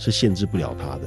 [0.00, 1.02] 是限制不了他的，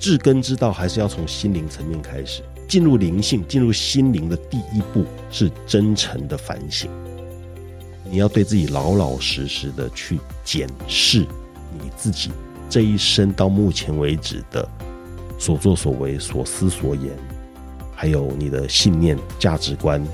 [0.00, 2.42] 治根之道还是要从心灵层面开始。
[2.68, 6.90] 进入灵性、进入心灵的第一步是真诚的反省。
[8.10, 11.20] 你要对自己老老实实的去检视
[11.72, 12.32] 你自己
[12.68, 14.68] 这一生到目前为止的
[15.38, 17.16] 所作所为、所思所言，
[17.94, 20.04] 还有你的信念、价值观。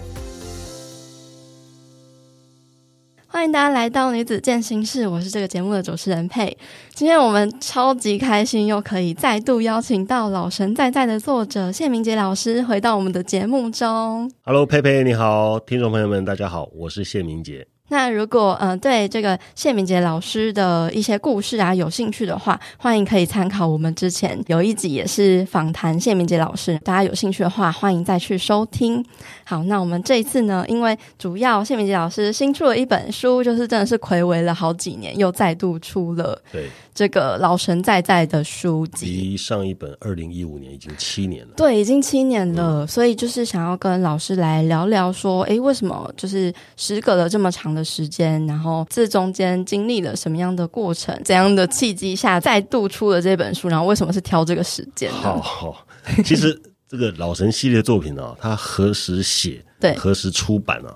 [3.32, 6.54] 欢迎大家来到女子健心室，我是这个节目的主持人佩。
[6.92, 14.30] 今天我们超级开心，又可以再度邀请到老神在在的作者谢明杰老师回到我们的节目中。
[14.44, 17.71] Hello，佩佩你好，听众朋友们大家好，我是谢明杰。
[17.92, 29.04] 那如果嗯、对这个谢明杰老师的一些故事啊有兴趣的话，欢迎可以参考我们之前有一集也是访谈谢明杰老师，大家有兴趣的话，欢迎再去收听。
[29.44, 39.06] 好，那我们这一次呢，因为主要谢明杰老师新出了一本书，就是真的是睽违了好几年，又再度出了对这个老神在在的书籍。
[39.06, 47.82] 离上一本二零一五年已经七年了，对，已经七年了，嗯，所以就是想要跟老师来聊聊说，诶，为什么就是时隔了这么长的。
[47.82, 51.14] 时间，然后这中间经历了什么样的过程？
[51.24, 53.68] 怎样的契机下再度出了这本书？
[53.68, 55.18] 然后为什么是挑这个时间呢？
[55.18, 55.86] 好好，
[56.24, 56.58] 其实
[56.88, 60.94] 这个老神系列作品呢、啊，它何时写，对，何时出版啊，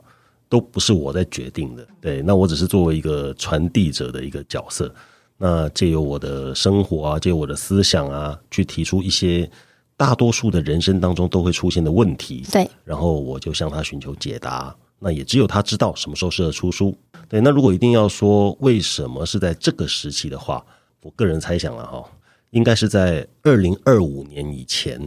[0.48, 1.86] 都不是我在决定的。
[2.00, 4.94] 对，那我只是作为一个传递者的一个角色，
[5.38, 9.50] 那借由我的生活啊，借由我的思想啊，去提出一些
[9.96, 12.44] 大多数的人生当中都会出现的问题。
[12.50, 14.74] 对，然后我就向他寻求解答。
[14.98, 16.96] 那也只有他知道什么时候适合出书。
[17.28, 20.64] 对，那如果一定要说为什么是在这个时期的话，
[21.02, 22.02] 我个人猜想了哈，
[22.50, 24.98] 应该是在二零二五年以前，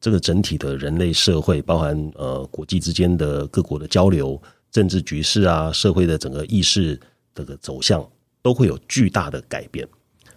[0.00, 4.40] 这个整体的人类社会，包含呃国际之间的各国的交流、
[4.72, 6.98] 政治局势啊、社会的整个意识
[7.32, 8.04] 这个走向，
[8.48, 9.86] 都会有巨大的改变。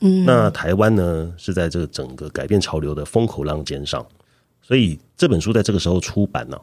[0.02, 4.06] 嗯，那台湾呢是在这个整个改变潮流的风口浪尖上，
[4.62, 6.60] 所以这本书在这个时候出版呢。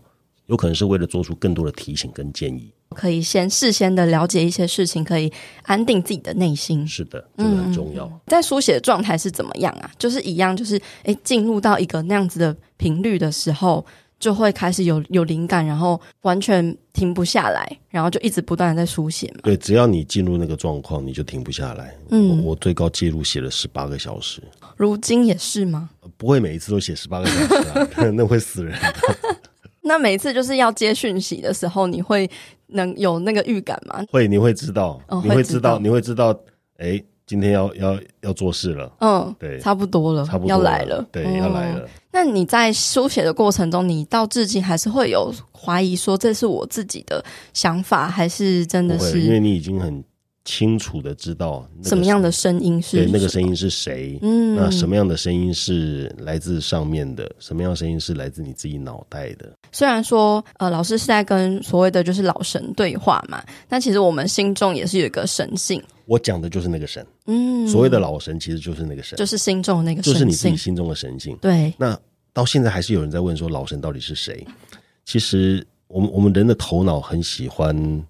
[0.49, 5.31] 有可能是为了做出更多的提醒跟建议，可以先事先的了解一些事情，可以
[5.65, 6.89] 安定自己的内心。
[6.89, 8.07] 是的，这个很重要。
[8.07, 9.91] 嗯、在书写的状态是怎么样啊？
[9.99, 13.85] 就是一样，就是诶，进入到一个那样子的频率的时候，
[14.19, 19.41] 就会开始有有灵感，然后完全停不下来，然后就一直不断的在书写嘛。
[19.43, 21.95] 对，只要你进入那个状况，你就停不下来。
[22.11, 24.43] 嗯，我，我最高记录写了十八个小时。
[24.77, 25.91] 如今也是吗？
[26.17, 28.77] 不会每一次都写十八个小时啊， 那会死人。
[29.83, 32.29] 那每次就是要接讯息的时候，你会
[32.69, 34.05] 能有那个预感吗？
[34.11, 36.31] 会，你会知道，哦、你会知道，你会知道，
[36.77, 38.91] 哎、欸，今天要要要做事了。
[39.01, 41.87] 嗯，对，差不多了，差不多要来了，对，嗯、要来了。
[42.11, 49.21] 那你在书写的过程中，你到至今还是会有怀疑，说这是我自己的想法，还是真的是？
[49.21, 50.03] 因为你已经很。
[50.51, 54.19] 清楚的知道什么样的声音是对，那个声音是谁？
[54.23, 57.31] 嗯，那什么样的声音是来自上面的？
[57.39, 59.53] 什么样的声音是来自你自己脑袋的？
[59.73, 65.83] 虽然说，呃，老师是在跟所谓的就是老神对话嘛，但其实我们心中也是有一个神性。
[66.07, 71.37] 我讲的就是那个神，嗯，所谓的老神其实就是那个神，就是心中的那个神，就是你自己心中的神性。
[71.43, 71.95] 对，那
[72.33, 74.47] 到现在还是有人在问说，老神到底是谁？
[75.05, 78.03] 其实，我们我们人的头脑很喜欢。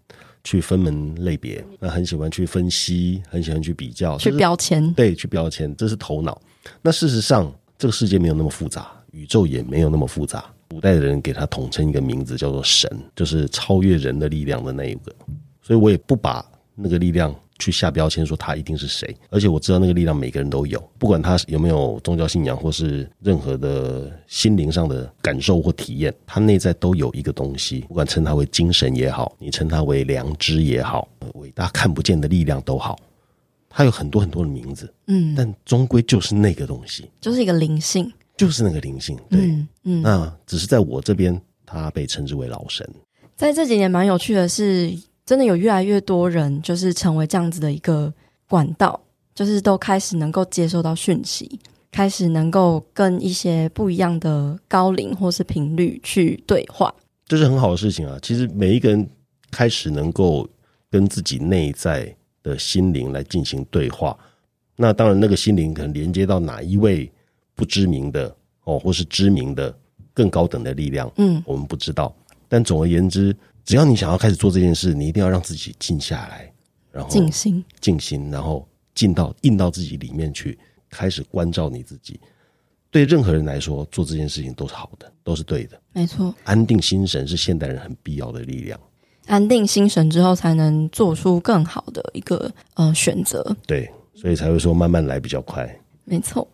[0.49, 6.41] 去分门类别，那很喜欢去分析，很喜欢去比较，去标签，对，去标签，这是头脑。
[6.81, 10.43] 那事实上，这个世界没有那么复杂，宇宙也没有那么复杂。
[10.71, 15.15] 古代的人给它统称一个名字，叫做神，就是超越人的力量的那一个。
[15.61, 16.43] 所以我也不把
[16.75, 17.35] 那个力量。
[17.59, 32.97] 去下标签说他一定是谁，而且我知道那个力量每个人都有，不管他有没有宗教信仰或是任何的心灵上的感受或体验，他内在都有一个东西，不管称它为精神也好，你称它为良知也好，伟大看不见的力量都好，
[33.69, 42.89] 它有很多很多的名字，嗯，但终归就是那个东西，就是一个灵性，就是那个灵性，对，嗯，嗯，那只是在我这边，他被称之为老神。
[43.35, 44.97] 在这几年蛮有趣的是。
[45.29, 48.11] 真的有越来越多人就是成为这样子的一个
[48.49, 48.99] 管道，
[49.35, 51.61] 就是都开始能够接收到讯息，
[51.93, 56.95] 开始能够跟一些不一样的高龄或是频率去对话，
[57.27, 58.19] 这是很好的事情啊。
[58.23, 59.07] 其实每一个人
[59.51, 60.49] 开始能够
[60.91, 64.17] 跟自己内在的心灵来进行对话，
[64.77, 67.13] 那当然那个心灵可能连接到哪一位
[67.55, 68.35] 不知名的
[68.65, 69.77] 哦，或是知名的
[70.15, 72.17] 更高等的力量，嗯，我们不知道。
[72.49, 73.37] 但总而言之。
[73.69, 76.51] 只要你想要开始做这件事，你一定要让自己静下来，
[76.91, 82.19] 然后静心，静心，然后进到印到自己里面去，开始关照你自己。
[82.91, 85.79] 对任何人来说，做这件事情都是好的，都是对的。
[85.93, 88.81] 没错，安定心神是现代人很必要的力量。
[89.27, 93.55] 安定心神之后，才能做出更好的一个呃选择。
[93.67, 95.71] 对，所以才会说慢慢来比较快。
[96.09, 96.47] 没错，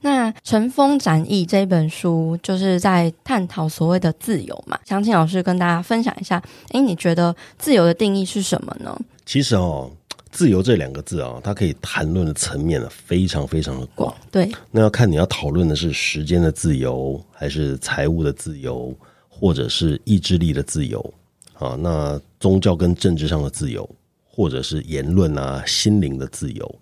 [0.00, 4.78] 那《乘风展翼》这本书就是在探讨所谓的自由嘛。
[4.84, 8.98] 想请老师跟大家分享一下，诶，你觉得自由的定义是什么呢？
[9.26, 9.90] 其实哦，
[10.30, 14.14] 自由这两个字啊、哦，它可以谈论的层面呢，非常非常的广。
[14.30, 18.92] 对，那要看你要讨论的是时间的自由，还是财务的自由，
[19.28, 21.14] 或者是意志力的自由
[21.58, 21.76] 啊？
[21.78, 23.88] 那宗教跟政治上的自由，
[24.24, 26.80] 或者是言论啊、心灵的自由。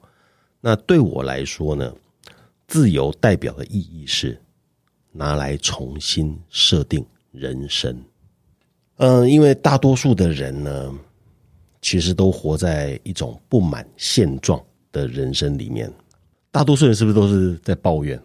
[0.60, 1.92] 那对我来说呢？
[2.72, 4.40] 自由代表的意义是
[5.12, 7.94] 拿来重新设定人生。
[8.96, 10.90] 嗯，因为大多数的人呢，
[11.82, 14.58] 其实都活在一种不满现状
[14.90, 15.92] 的人生里面。
[16.50, 18.18] 大多数人是不是都是在抱怨？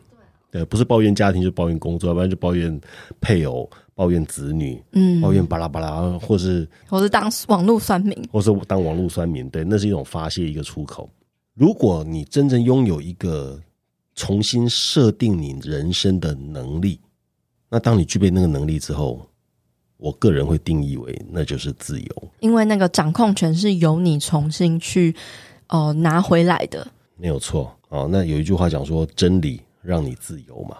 [0.50, 2.80] 对，不是抱怨家庭，就抱怨工作，要不然就抱怨
[3.20, 9.50] 配偶、抱怨子女，嗯，抱怨巴拉巴拉，或是我是当网络酸民，或是当网络酸民。
[9.50, 11.10] 对，那是一种发泄，一个出口。
[11.54, 13.60] 如果你真正拥有一个
[14.18, 17.00] 重新设定你人生的能力，
[17.70, 19.24] 那当你具备那个能力之后，
[19.98, 22.30] 我个人会定义为那就是自由。
[22.40, 25.16] 因为那个掌控权是由你重新去
[25.70, 26.86] 哦、呃、拿回来的，
[27.16, 28.10] 没有错哦。
[28.12, 30.76] 那有一句话讲说，真理让你自由嘛。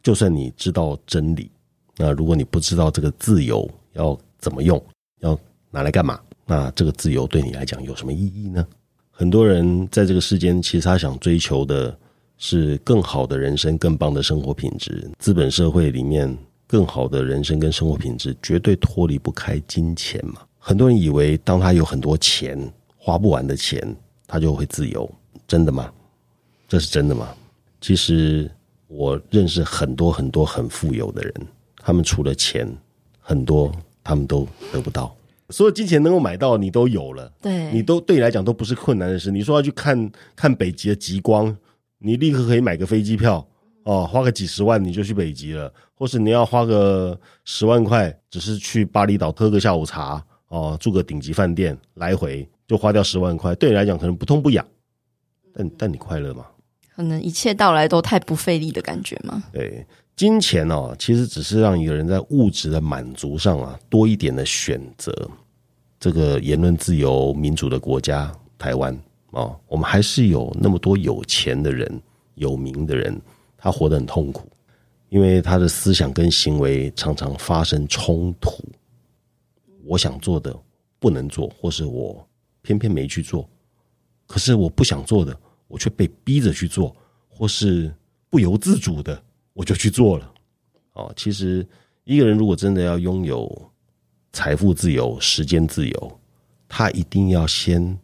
[0.00, 1.50] 就算你知道真理，
[1.96, 4.80] 那如果你不知道这个自由要怎么用，
[5.22, 5.36] 要
[5.72, 8.64] 拿来干嘛，那这个自由对你来讲有什么意义呢？
[9.10, 11.98] 很多人在这个世间，其实他想追求的。
[12.38, 15.10] 是更好的人生，更棒的生活品质。
[15.18, 16.36] 资本社会里面，
[16.66, 20.42] 更好的人生跟生活品质绝对脱离不开金钱嘛。
[20.58, 22.58] 很多人以为，当他有很多钱，
[22.96, 23.96] 花不完的钱，
[24.26, 25.10] 他就会自由。
[25.48, 25.90] 真的吗？
[26.68, 27.28] 这是真的吗？
[27.80, 28.50] 其实
[28.88, 31.34] 我认识很多很多很富有的人，
[31.78, 32.68] 他们除了钱，
[33.20, 33.72] 很多
[34.02, 35.14] 他们都得不到。
[35.50, 37.32] 所有金钱能够买到，你都有了。
[37.40, 39.30] 对，你都对你来讲都不是困难的事。
[39.30, 41.56] 你说要去看看北极的极光。
[41.98, 43.46] 你立刻可以买个飞机票
[43.84, 54.66] 哦，花个几十万你就去北极了，或是你要花个十万块，只是去巴厘岛喝个下午茶哦，住个顶级饭店，来回就花掉十万块，对你来讲可能不痛不痒，
[55.54, 56.44] 但但你快乐吗？
[56.94, 59.44] 可能一切到来都太不费力的感觉吗？
[59.52, 65.12] 对，金钱哦，其实只是让一个人在物质的满足上啊多一点的选择。
[66.00, 68.98] 这个言论自由、民主的国家，台湾。
[69.36, 72.02] 哦，我们还是有那么多有钱的人、
[72.36, 73.20] 有名的人，
[73.54, 74.48] 他活得很痛苦，
[75.10, 78.64] 因为他的思想跟行为常常发生冲突。
[79.84, 80.58] 我想做的
[80.98, 82.26] 不能做，或是我
[82.62, 83.46] 偏偏没去做；
[84.26, 85.38] 可是我不想做的，
[85.68, 86.96] 我却被逼着去做，
[87.28, 87.94] 或是
[88.30, 90.32] 不由自主的我就去做了。
[90.94, 91.66] 哦，其实
[92.04, 93.70] 一个人如果真的要拥有
[94.32, 96.20] 财富自由、时间自由，
[96.66, 97.98] 他一定要先。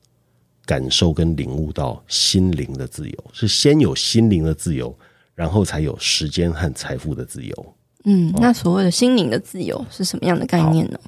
[0.64, 4.96] 感受跟领悟到心灵的自由，是先有心灵的自由，
[5.34, 7.74] 然后才有时间和财富的自由。
[8.04, 10.98] 嗯，那所谓的心灵的自由是什么样的概念呢？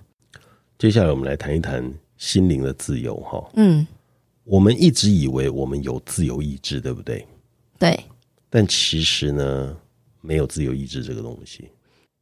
[0.78, 3.16] 接下来我们来谈一谈心灵的自由。
[3.20, 3.86] 哈，嗯，
[4.44, 7.26] 我们一直以为我们有自由意志，对不对？
[7.78, 7.98] 对。
[8.50, 9.76] 但其实呢，
[10.20, 11.70] 没有自由意志这个东西，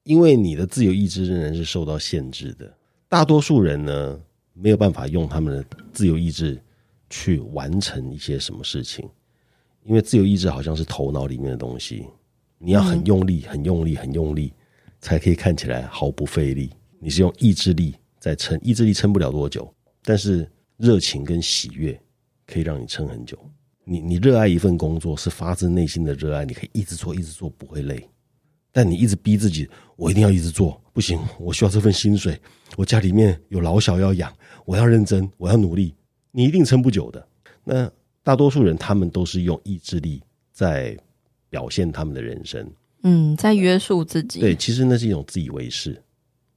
[0.04, 2.72] 因为你的自由意志仍然是受到限制的。
[3.08, 4.18] 大多数人呢，
[4.54, 6.58] 没有办法用他们的自由意志。
[7.12, 9.06] 去完成一些什么事情，
[9.84, 12.06] 因为自由意志好像是头脑里面的东西，
[12.56, 14.50] 你要很用力、很用力、很用力，
[14.98, 16.70] 才可以看起来毫不费力。
[16.98, 19.70] 你是用意志力在撑，意志力撑不了多久，
[20.02, 22.00] 但是热情跟喜悦
[22.46, 23.38] 可以让你撑很久。
[23.84, 28.08] 你你热爱一份工作，是发自内心的热爱，你可以一直做，一直做，不会累。
[28.72, 32.40] 但你一直逼自己，我一定要一直做，不行，我需要这份薪水，
[32.74, 35.94] 我家里面有老小要养，我要认真，我要努力。
[36.32, 37.24] 你一定撑不久的。
[37.62, 37.88] 那
[38.24, 40.20] 大多数人，他们都是用意志力
[40.52, 40.96] 在
[41.48, 42.68] 表现他们的人生，
[43.02, 44.40] 嗯，在约束自己。
[44.40, 46.02] 对，其实那是一种自以为是。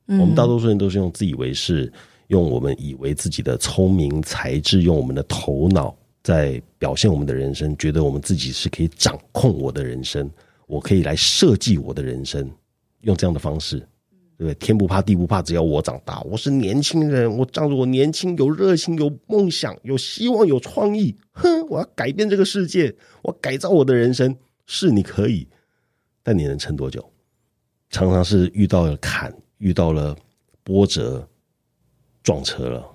[0.08, 1.92] 嗯，我们大多数人都是用自以为是，
[2.28, 10.30] 用我们以为自己的聪明才智，用我们的头脑在表现我们的人生，觉得我们自己是可以掌控我的人生，
[10.68, 12.50] 我可以来设计我的人生，
[13.02, 13.86] 用这样的方式。
[14.38, 14.56] 对不对？
[14.56, 16.22] 天不怕地不怕，只要我长大。
[16.22, 21.16] 我是年轻人，我仗着我年轻，有热情，有梦想，有希望，有创意。
[21.32, 24.36] 哼，我要改变这个世界，我要改造我的人生。
[24.66, 25.48] 是你可以，
[26.24, 27.04] 但你能撑多久？
[27.90, 30.16] 常常是遇到了坎，遇到了
[30.64, 31.26] 波折，
[32.24, 32.86] 撞车了，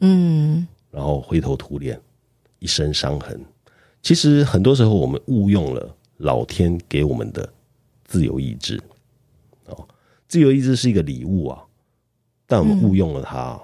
[0.00, 2.00] 嗯，然后灰头土脸，
[2.60, 3.44] 一身伤痕。
[4.02, 7.52] 其实很多时候，我们误用了老天给我们的
[8.04, 8.80] 自由意志。
[10.28, 11.62] 自由意志是一个礼物啊，
[12.46, 13.60] 但我们误用了它，嗯、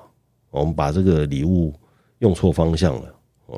[0.51, 1.75] 我们把这个礼物
[2.21, 3.15] 用错方向了，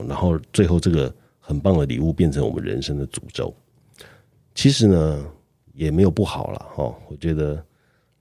[0.08, 3.54] 然后最后这个很棒的礼物变成我们人生的诅咒。
[4.54, 5.24] 其实呢，
[5.74, 6.94] 也没有不好了哈。
[7.08, 7.62] 我觉得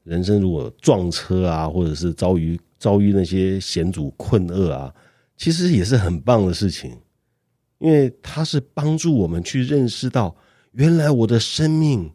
[0.03, 4.93] 人生如果撞车啊，或者是遭遇遭遇那些险阻困厄啊，
[5.37, 6.97] 其实也是很棒的事情，
[7.77, 10.35] 因为它是帮助我们去认识到，
[10.71, 12.11] 原来我的生命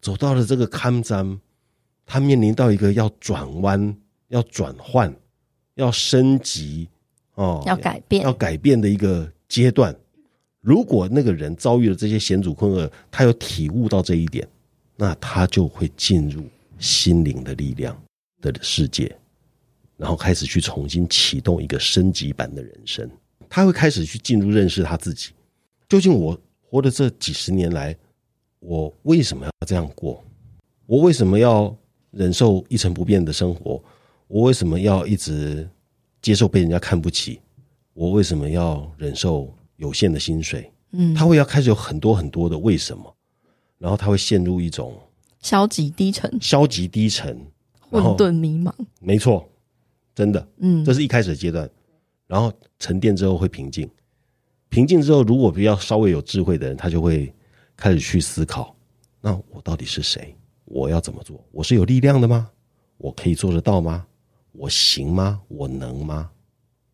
[0.00, 1.38] 走到了这个坎站。
[2.10, 3.94] 他面临到一个要转弯、
[4.28, 5.14] 要转换、
[5.74, 6.88] 要升级
[7.34, 9.94] 哦，要改变、要改变的一个阶段。
[10.62, 14.48] 如果那个人遭遇了这些险阻困厄，他有体悟到这一点，
[14.96, 16.42] 那他就会进入
[16.78, 17.94] 心灵的力量
[18.40, 19.14] 的世界，
[19.98, 23.08] 然后开始去重新启动一个升级版的人生。
[23.50, 25.32] 他会开始去进入认识他自己。
[25.90, 27.94] 究竟我活的这几十年来，
[28.60, 30.24] 我为什么要这样过？
[30.86, 31.76] 我为什么要？
[32.10, 33.82] 忍受一成不变的生活，
[34.26, 35.68] 我为什么要一直
[36.22, 37.40] 接受被人家看不起？
[37.94, 40.72] 我为什么要忍受有限的薪水？
[40.92, 43.14] 嗯，他会要开始有很多很多的为什么，
[43.76, 44.98] 然后他会陷入一种
[45.40, 47.38] 消极低沉、消极低沉、
[47.90, 48.72] 混沌迷茫。
[49.00, 49.46] 没错，
[50.14, 51.68] 真的，嗯，这是一开始的阶段，
[52.26, 53.88] 然后沉淀之后会平静，
[54.70, 57.30] 平静之后，如果比较稍微有智慧的人，他就会
[57.76, 58.74] 开始去思考：
[59.20, 60.34] 那我到底是谁？
[60.68, 61.42] 我要怎么做？
[61.50, 62.50] 我是有力量的吗？
[62.98, 64.06] 我可以做得到吗？
[64.52, 65.40] 我行吗？
[65.48, 66.30] 我能吗？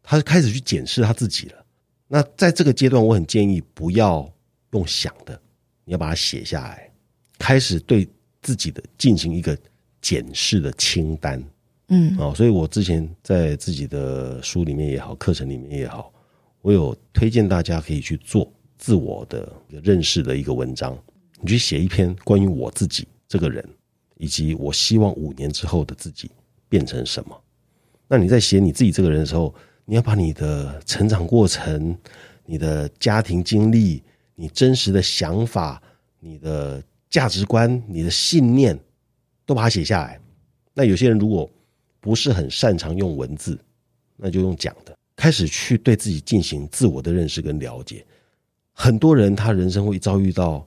[0.02, 1.64] 他开始去检视他自己了。
[2.07, 4.31] 那在这个阶段，我很建议不要
[4.73, 5.40] 用想的，
[5.85, 6.90] 你要把它写下来，
[7.38, 8.07] 开始对
[8.43, 9.57] 自己的进行一个
[10.00, 11.43] 检视的清单。
[11.88, 16.12] 嗯，哦，所以我之前在自己的书里面也好，课程里面也好，
[16.61, 20.97] 我有推荐大家可以去做自我的认识的一个文章，
[21.40, 23.09] 你去写一篇关于我自己。
[23.26, 23.66] 这个人，
[24.16, 26.31] 以及我希望五年之后的自己
[26.69, 27.40] 变成什么？
[28.07, 29.54] 那你在写你自己这个人的时候，
[29.87, 31.97] 你要把你的成长过程、
[32.45, 34.02] 你的家庭经历、
[34.35, 35.83] 你真实的想法、
[36.21, 38.78] 你的价值观、你的信念，
[39.47, 40.21] 都把它写下来。
[40.75, 41.50] 那有些人如果
[42.00, 43.59] 不是很擅长用文字，
[44.16, 48.04] 那就用讲的，开始去对自己进行自我的认识跟了解。
[48.73, 50.66] 很多人他人生会遭遇到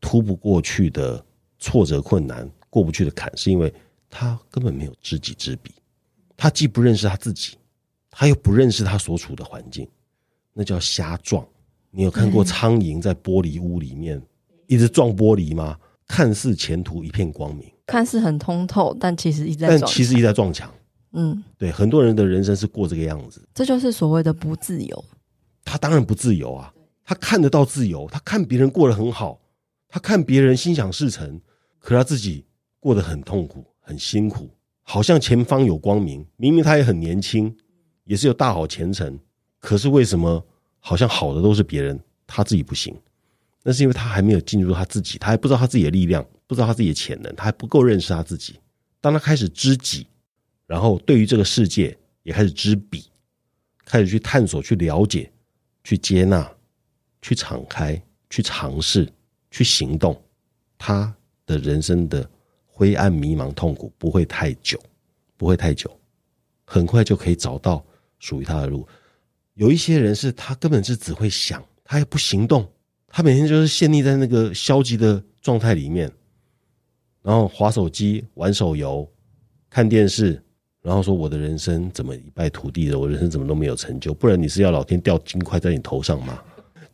[0.00, 1.24] 突不过去的。
[1.60, 3.72] 挫折、困难、过不去的坎，是因为
[4.08, 5.72] 他根本没有知己知彼，
[6.36, 7.56] 他既不认识他自己，
[8.10, 9.86] 他又不认识他所处的环境，
[10.52, 11.46] 那叫瞎撞。
[11.90, 14.20] 你有看过苍蝇在玻璃屋里面
[14.66, 15.78] 一直撞玻璃吗？
[16.08, 20.72] 看似前途一片光明，看似很通透，但其实一直在，但其实一直在撞墙。
[21.12, 25.04] 嗯，对，很多人的人生是过这个样子，这就是所谓的不自由。
[25.64, 26.72] 他当然不自由啊，
[27.04, 29.40] 他看得到自由，他看别人过得很好，
[29.88, 31.40] 他看别人心想事成。
[31.80, 32.44] 可他自己
[32.78, 34.48] 过得很痛苦，很辛苦，
[34.82, 36.24] 好像前方有光明。
[36.36, 37.56] 明明他也很年轻，
[38.04, 39.18] 也是有大好前程。
[39.58, 40.46] 可是为什么
[40.78, 42.94] 好像好的都是别人，他自己不行？
[43.62, 48.60] 那是因为他还没有进入他自己，他还不知道他自己的力量，不知道他自己的潜能，他还不够认识他自己。
[49.00, 50.06] 当他开始知己，
[50.66, 53.04] 然后对于这个世界也开始知彼，
[53.84, 55.32] 开始去探索、去了解、
[55.82, 56.50] 去接纳、
[57.22, 59.10] 去敞开、去尝试、
[59.50, 60.22] 去行动，
[60.78, 61.14] 他。
[61.50, 62.28] 的人生的
[62.66, 64.78] 灰暗、迷茫、痛苦不会太久，
[65.36, 65.90] 不会太久，
[66.64, 67.84] 很快就可以找到
[68.20, 68.86] 属于他的路。
[69.54, 72.66] 有一些人是他根本是只会想，他也不行动，
[73.08, 76.10] 他每天就是陷溺在那个消极的状态里面，
[77.22, 79.06] 然后滑手机、玩手游、
[79.68, 80.40] 看电视，
[80.80, 82.98] 然后说我的人生怎么一败涂地了？
[82.98, 84.14] 我人生怎么都没有成就？
[84.14, 86.40] 不然你是要老天掉金块在你头上吗？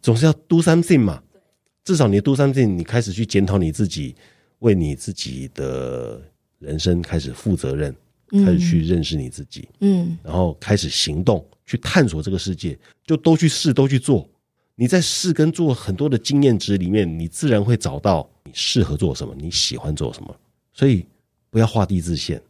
[0.01, 1.23] 总是要 do something 嘛，
[1.85, 4.17] 至少你 do something，你开始去检讨你自己。
[4.61, 6.21] 为你自己的
[6.59, 7.95] 人生开始负责任，
[8.45, 14.29] 开始去认识你自己，嗯，然后开始行动，去探索这个世界，就都去试，都去做。
[14.75, 20.37] 你在试跟做很多的经验值里面，你自然会找到你适合做什么，你喜欢做什么。
[20.73, 21.07] 所以
[21.49, 22.41] 不要画地自限。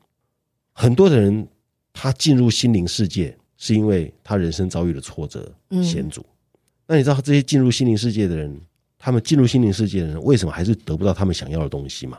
[0.72, 1.46] 很多的人
[1.92, 6.26] 他进入心灵世界是因为他人生遭遇了挫折、险阻。
[6.86, 8.60] 那你知道这些进入心灵世界的人，
[8.98, 12.18] 他们进入心灵世界的人为什么还是得不到他们想要的东西吗？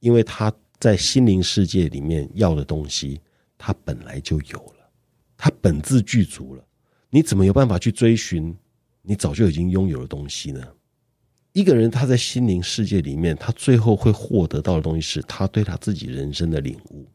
[0.00, 3.20] 因为他在心灵世界里面要的东西，
[3.58, 4.88] 他本来就有了，
[5.36, 6.64] 他本自具足了。
[7.10, 8.56] 你怎么有办法去追寻
[9.02, 10.62] 你早就已经拥有的东西呢？
[11.52, 17.06] 一个人他在心灵世界里面，他最后会获得到的东西是他对他自己人生的领悟。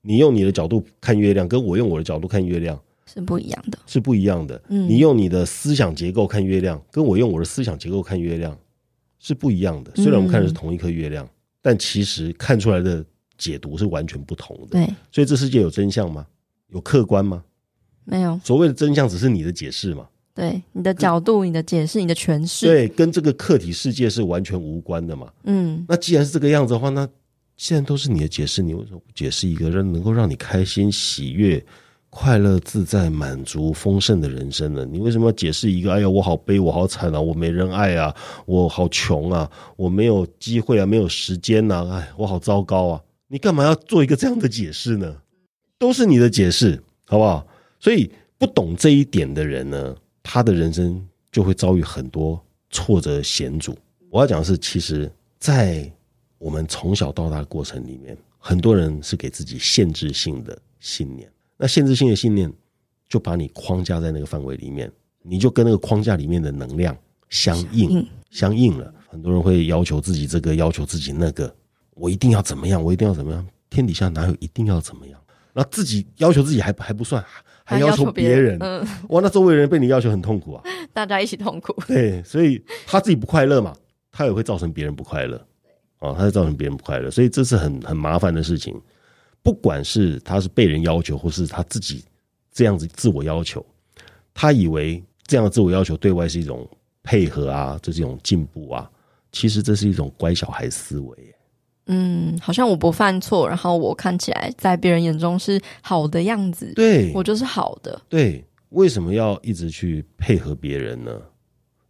[0.00, 2.80] 你用你的角度看月亮，跟我用我的角度看月亮。
[3.12, 4.60] 是不一样的，是不一样的。
[4.68, 8.56] 嗯，你用你的思想结构看月亮，跟我用我的思想结构看月亮
[9.18, 9.92] 是不一样的。
[9.94, 11.28] 虽然我们看的是同一颗月亮，
[11.62, 13.04] 但其实看出来的
[13.38, 14.72] 解读是完全不同的。
[14.72, 16.26] 对，所以这世界有真相吗？
[16.68, 17.44] 有客观吗？
[18.04, 18.38] 没有。
[18.44, 20.08] 所谓的真相只是你的解释嘛？
[20.34, 25.32] 对，你的角度、你的解释、你的诠释，对，跟这个客体世界是完全无关的嘛？
[25.44, 25.84] 嗯。
[25.88, 27.08] 那既然是这个样子的话，那
[27.56, 31.64] 既然都是你的解释，你为什么不解释一个让能够让你开心、喜悦？
[32.18, 34.86] 快乐、自在、满足、丰盛的人生呢？
[34.90, 35.92] 你为什么要解释一个？
[35.92, 37.20] 哎呀，我好悲，我好惨啊！
[37.20, 38.16] 我没人爱啊！
[38.46, 39.48] 我好穷啊！
[39.76, 40.86] 我没有机会啊！
[40.86, 41.86] 没有时间呐！
[41.92, 43.02] 哎，我好糟糕啊！
[43.28, 45.14] 你干嘛要做一个这样的解释呢？
[45.78, 47.46] 都是你的解释，好不好？
[47.78, 53.76] 所以不懂这一点的人呢，他的人生就会遭遇很多挫折险阻。
[54.10, 55.92] 我要讲的是，其实，在
[56.38, 61.30] 我们从小到大过程里面，很多人是给自己限制性的信念。
[61.56, 62.52] 那限制性的信念，
[63.08, 64.90] 就把你框架在那个范围里面，
[65.22, 66.96] 你就跟那个框架里面的能量
[67.28, 68.92] 相应，相应了。
[69.08, 71.54] 很多人会要求自己这个，要求自己那个，
[71.94, 73.46] 我一定要怎么样，我一定要怎么样。
[73.70, 75.18] 天底下哪有一定要怎么样？
[75.54, 77.24] 那自己要求自己还还不算，
[77.64, 78.58] 还要求别人。
[78.60, 81.74] 嗯，哇，那周围人被你要求很痛苦啊， 大家一起痛苦。
[81.86, 83.74] 对，所以他自己不快乐嘛，
[84.12, 85.42] 他也会造成别人不快乐。
[86.00, 88.78] 哦，他会造成别人不快乐，所以这是很很麻烦的事情。
[89.46, 92.02] 不管是他是被人要求，或是他自己
[92.50, 93.64] 这样子自我要求，
[94.34, 96.68] 他以为这样的自我要求对外是一种
[97.04, 98.90] 配合啊，这是一种进步啊，
[99.30, 101.34] 其实这是一种乖小孩思维。
[101.86, 108.02] 嗯，好像我不犯错，然后我看起来在别人眼中是好的样子，对，我就是好的。
[108.08, 111.22] 对，为什么要一直去配合别人呢？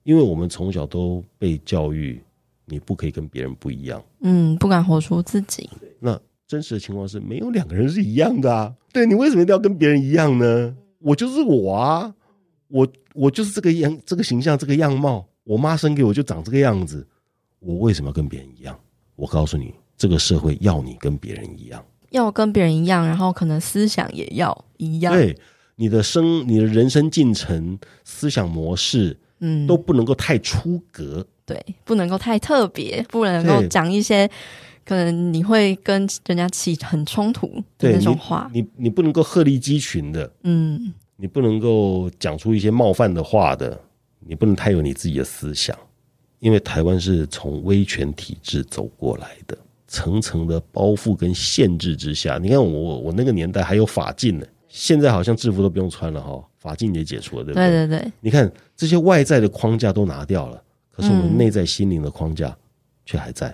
[0.03, 2.23] 因为我们从小都被教育，
[2.67, 5.71] 你不可以跟别人不一样，嗯，不敢活出自己。
[5.99, 6.21] 那。
[6.47, 8.73] 真实的情况是没有两个人是一样的啊！
[8.93, 10.77] 对，你为什么一定要跟别人一样呢？
[11.01, 12.15] 我就是我啊，
[12.69, 17.05] 我我就是这个样，这个形象，这个样貌，我妈生给我就长这个样子，
[17.59, 18.79] 我为什么要跟别人一样？
[19.17, 25.13] 我告诉你，这个社会要你跟别人一样，要跟别人一样，然后可能思想也要一样。
[25.13, 25.37] 对，
[25.75, 34.31] 你的生，你的人生进程、思想模式，嗯，都不能够太出格，对，不能够太特别，不能够讲一些。
[34.87, 43.79] 可能你会跟人家起很冲突的那种话，你你，你不能够鹤立鸡群的，嗯，你不能够讲出一些冒犯的话的，
[44.21, 45.77] 你不能太有你自己的思想，
[46.39, 57.71] 因为台湾是从威权体制走过来的，层层的包袱跟限制之下，你看我我那个年代还有法禁呢，现在好像制服都不用穿了哈，法禁也解除了，对不对？
[57.71, 62.57] 对对对，你看这些外在的框架都拿掉了，可是我们内在心灵的框架
[63.05, 63.53] 却还在。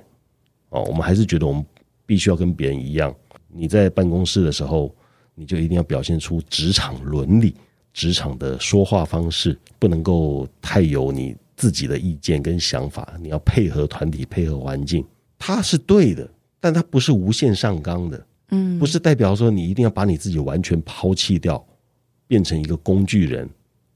[0.73, 1.65] 哦，我们还是觉得我们
[2.05, 3.15] 必须要跟别人一样。
[3.49, 4.95] 你在办公室的时候，
[5.35, 7.55] 你就一定要表现出职场伦理、
[7.93, 13.15] 职场的说话方式，不能够太有你自己的意见跟想法。
[13.21, 15.05] 你要配合团体、配合环境，
[15.39, 18.27] 它是对的，但它不是无限上纲的。
[18.49, 21.63] 嗯，不是代表说你一定要把你自己完全抛弃掉，
[22.27, 23.49] 变成一个工具人，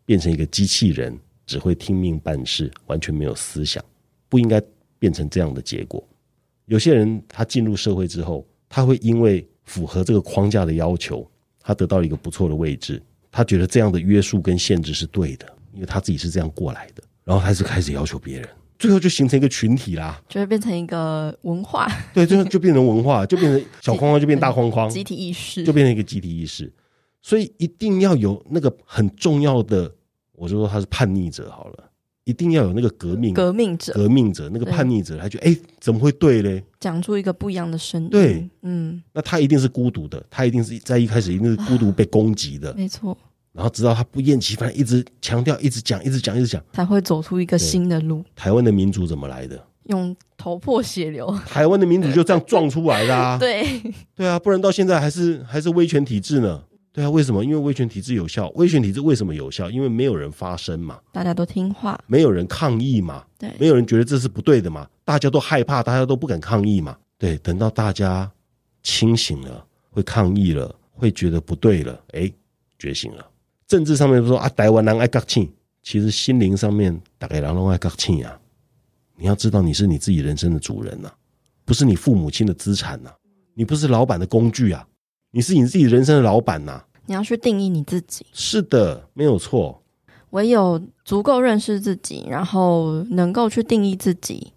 [0.04, 3.82] 变成一个机器人，只会听命办事，完全没有思想，
[4.28, 4.62] 不应该
[4.98, 6.06] 变成这样的结果。
[6.66, 11.28] 有些人他进入社会之后，他会因为符合这个框架的要求，
[11.60, 18.48] 他得到一个不错的位置，他觉得这样的约束跟限制是对的，因为他自己是这样过来的，然后他就开始要求别人，
[18.78, 25.64] 最后就形成一个群体啦，就会变成一个文化，对，最后就变成文化，就变成小框框就变大框框， 集体意识。
[25.64, 26.72] 就变成一个集体意识，
[27.22, 29.94] 所以一定要有那个很重要的，
[30.32, 31.90] 我就说他是叛逆者好了。
[32.26, 36.62] 一定要有那个革命革命者，革命者那个叛逆者，他觉得哎，怎么会对嘞？
[36.80, 38.10] 讲出一个不一样的声音。
[38.10, 43.16] 对，嗯，那他一定是孤独的，他一定是在一开始一定是孤独被攻击的，没错。
[43.52, 48.24] 然后直到他不厌其烦，一直强调，一直讲，一直讲，一直讲，才会走出一个新的路。
[48.34, 49.64] 台湾的民主怎么来的？
[49.84, 51.32] 用头破血流。
[51.46, 53.38] 台湾的民主就这样撞出来的啊！
[53.40, 53.64] 对，
[54.16, 56.60] 对啊，不然到现在还是还是威权体制呢。
[56.96, 57.44] 对啊，为什么？
[57.44, 58.48] 因为威权体制有效。
[58.54, 59.70] 威权体制为什么有效？
[59.70, 66.96] 因为没有人发声嘛，大家都听话，没有人抗议嘛，对，没有人觉得这是不对的嘛，大家都害怕，大家都不敢抗议嘛。
[67.18, 68.32] 对，等到大家
[68.82, 72.32] 清醒了，会抗议了，会觉得不对了，哎，
[72.78, 73.26] 觉醒了。
[73.66, 78.40] 政治上面说啊，台湾人爱国庆，其实心灵上面大概人都爱国庆啊。
[79.18, 81.14] 你要知道，你是你自己人生的主人呐、啊，
[81.66, 83.16] 不是你父母亲的资产呐、啊，
[83.52, 84.88] 你不是老板的工具啊，
[85.30, 86.85] 你是你自己人生的老板呐、啊。
[87.06, 88.26] 你要去定义你自己。
[88.32, 89.82] 是的，没有错。
[90.30, 94.52] 唯有足够认识自己，然后能够去定义自己，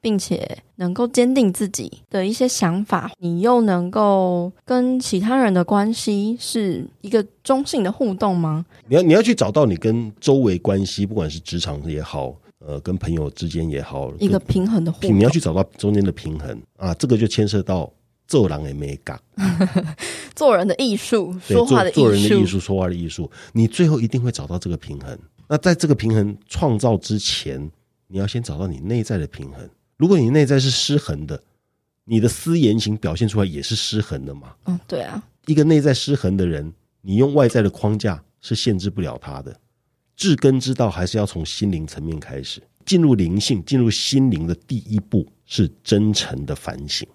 [0.00, 8.64] 并且能够坚定自己的一些想法，你又能够跟其他人的关系是一个中性的互动吗？
[8.86, 12.34] 你要你要去找到你跟周围关系，不管是职场也好。
[12.66, 17.92] 呃，跟朋友之间也好，一个平衡的互动，你要去找到中间的平衡啊，这个就牵涉到
[18.26, 19.20] 做人的美感，
[20.34, 25.18] 做人的艺术，说话的艺术，做人的艺术，说话的艺术，你最后一定会找到这个平衡。
[25.48, 27.70] 那在这个平衡创造之前，
[28.08, 29.68] 你要先找到你内在的平衡。
[29.96, 31.40] 如果你内在是失衡的，
[32.04, 34.54] 你的思言行表现出来也是失衡的嘛？
[34.64, 39.54] 嗯，对啊，一个内在失衡的人，你用外在的框架是限制不了他的。
[40.16, 47.06] 治根之道还是要从心灵层面开始，进入灵性、进入心灵的第一步是真诚的反省。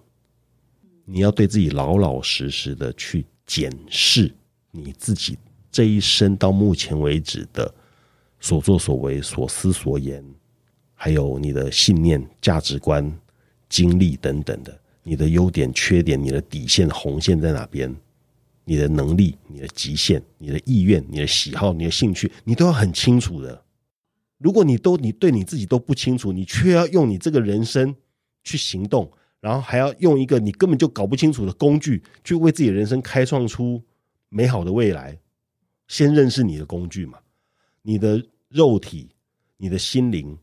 [1.12, 4.32] 你要对自己老老实实的去检视
[4.69, 5.36] 你自己
[5.72, 7.74] 这一生到目前为止的
[8.39, 10.24] 所作所为、所思所言，
[10.93, 13.12] 还有你的信念、价值观、
[13.67, 17.93] 经历等等的，你的优点、缺点、你的底线、红线在哪边？
[18.63, 23.60] 你的能力、你的极限、你的意愿、你的喜好、你的兴趣，你都要很清楚的。
[24.38, 27.95] 如果你都你对你自己都不清楚，你却要用你这个人生
[28.43, 33.82] 去行动，然后还要用一个你根本就搞不清楚的工具去为自己的人生开创出
[34.30, 35.17] 美好的未来。
[35.88, 37.17] 先认识你的工具嘛，
[37.82, 39.10] 你的肉体、
[39.58, 40.38] 你的心灵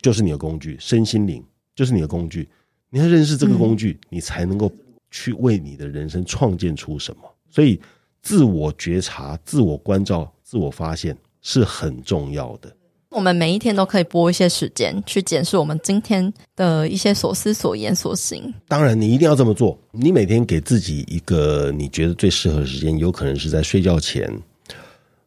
[0.00, 2.48] 就是你的工具，身心灵就是你的工具。
[2.88, 4.72] 你要认识这个工具，你才能够
[5.10, 7.22] 去为你的人生创建出什么。
[7.50, 7.78] 所以，
[8.22, 12.74] 自我觉察、自我关照、自我发现是很重要的。
[13.16, 18.52] 我们每一天都可以拨一些时间去检视我们今天的一些所思所言所行。
[18.68, 19.78] 当然，你一定要这么做。
[19.90, 24.30] 你每天给自己一个你觉得最适合的时间，有可能是在睡觉前，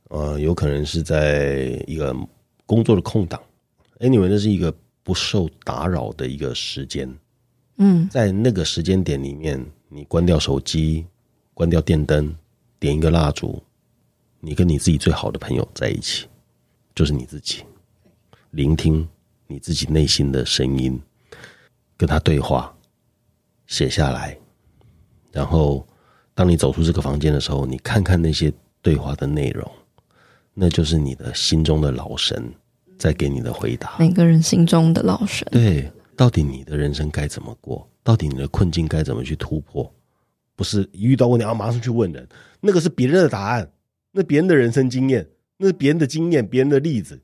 [0.09, 2.15] 呃，有可能是在一个
[2.67, 3.41] 工作的空档。
[3.99, 4.71] Anyway，那是一个
[5.01, 7.11] 不受打扰的一个时间。
[7.77, 11.03] 嗯，在那个时间点里面，你关掉手机。
[11.55, 12.33] 关掉电灯，
[12.79, 13.61] 点一个蜡烛，
[14.39, 16.25] 你跟你自己最好的朋友在一起，
[16.95, 17.65] 就是你自己，
[18.51, 19.07] 聆听
[19.47, 20.99] 你自己内心的声音，
[21.95, 22.75] 跟他对话，
[23.67, 24.37] 写下来，
[25.31, 25.87] 然后
[26.33, 29.69] 当你走出这个房间的时候，你看看那些对话的内容，
[30.53, 32.51] 那就是你的心中的老神
[32.97, 33.97] 在给你的回答。
[33.99, 37.87] 每个人心中的老神，对，到底你的人生该怎么过？
[38.03, 39.93] 到底你的困境该怎么去突破？
[40.55, 42.27] 不是一遇到问题啊，马上去问人，
[42.59, 43.71] 那个是别人的答案，
[44.11, 47.21] 那别人的人生经验，那是别人的经验，别人的例子，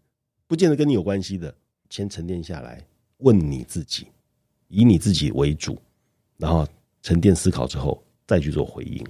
[0.48, 1.54] 不见得跟你有关系的。
[1.90, 2.84] 先沉淀下来，
[3.20, 4.08] 问你自己，
[4.68, 5.78] 以你自己为主，
[6.38, 6.68] 然后
[7.02, 9.06] 沉淀思考之后再去做回应，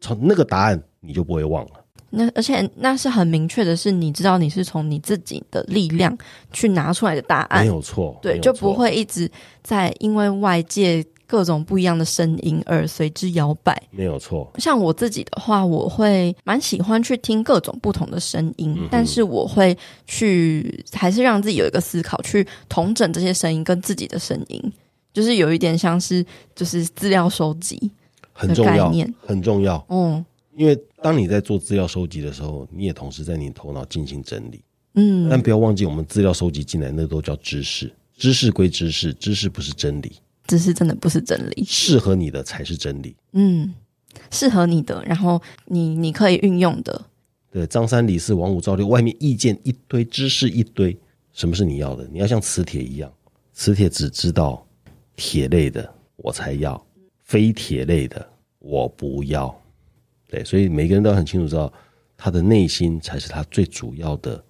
[0.00, 1.84] 从那个答案你就不会忘了。
[2.10, 6.16] 那而且那是很明确的，是你知道你是从你自己的力量
[6.52, 9.30] 去拿出来的答案，没有错，对，就不会一直
[9.62, 11.04] 在因为外界。
[11.30, 14.50] 各种不一样的声音而随之摇摆，没有错。
[14.58, 19.76] 像我自己的话，我会蛮喜欢去听各种不同的声音，嗯、但是我会
[20.08, 24.60] 去还是让自己有一个思考，去同整这些声音跟自己的声音，
[25.12, 27.78] 就是有一点像是就是资料收集，
[28.32, 28.92] 很重要，
[29.24, 29.86] 很重要。
[29.88, 30.24] 嗯，
[30.56, 34.60] 因为当你在做资料收集的时候，你也同时在你头脑进行整理。
[34.94, 40.16] 嗯，但不要忘记，我们资料收集进来那都叫知识，知识归知识，知识不是真理。
[40.50, 43.14] 知识真的不是真理，适合你的才是真理。
[43.34, 43.72] 嗯，
[44.32, 47.06] 适合你的，然后你你可以运用的。
[47.52, 50.98] 对，张三李四王五赵六，外面意见一堆，知识一堆，
[51.32, 52.04] 什么是你要的？
[52.10, 53.12] 你要像磁铁一样，
[53.52, 54.66] 磁铁只知道
[55.14, 56.84] 铁类的我才要，
[57.22, 59.56] 非铁类的我不要。
[60.26, 61.72] 对，所以每个人都很清楚知道，
[62.16, 64.44] 他的内心才是他最主要的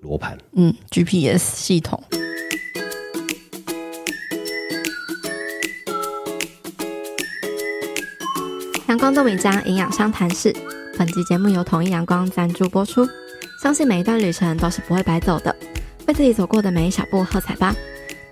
[0.00, 0.38] 罗盘。
[0.52, 2.02] 嗯，GPS 系统。
[9.04, 10.50] 光豆米浆营养商谈室，
[10.96, 13.06] 本集节目由统一阳光赞助播出。
[13.62, 15.54] 相信每一段旅程都是不会白走的，
[16.06, 17.74] 为自己走过的每一小步喝彩吧。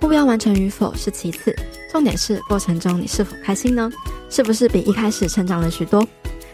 [0.01, 1.55] 目标完成与否是其次，
[1.91, 3.93] 重点是过程中你是否开心呢？
[4.31, 6.09] 是不是比一开始成长了许多？